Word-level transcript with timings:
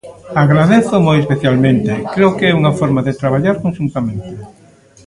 Agradézoo 0.43 1.05
moi 1.07 1.17
especialmente, 1.23 1.91
creo 2.13 2.29
que 2.37 2.45
é 2.51 2.57
unha 2.59 2.75
forma 2.79 3.01
de 3.07 3.17
traballar 3.21 3.55
conxuntamente. 3.63 4.31